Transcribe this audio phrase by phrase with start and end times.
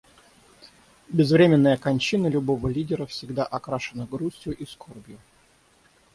[1.09, 5.19] Безвременная кончина любого лидера всегда окрашена грустью и скорбью.